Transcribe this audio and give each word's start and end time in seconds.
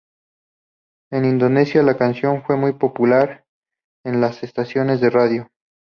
En 1.11 1.25
Indonesia, 1.25 1.83
la 1.83 1.95
canción 1.95 2.41
fue 2.41 2.55
muy 2.57 2.73
popular 2.73 3.45
en 4.03 4.19
las 4.19 4.41
estaciones 4.41 4.99
de 4.99 5.11
radio. 5.11 5.51